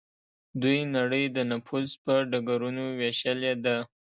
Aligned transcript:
دوی 0.61 0.79
نړۍ 0.95 1.23
د 1.31 1.37
نفوذ 1.51 1.87
په 2.03 2.13
ډګرونو 2.31 2.83
ویشلې 2.99 3.53
ده 3.65 3.75